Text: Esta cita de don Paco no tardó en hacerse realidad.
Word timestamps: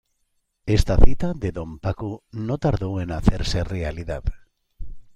Esta 0.65 0.97
cita 0.97 1.33
de 1.35 1.51
don 1.51 1.77
Paco 1.77 2.23
no 2.31 2.57
tardó 2.57 3.01
en 3.01 3.11
hacerse 3.11 3.63
realidad. 3.63 4.23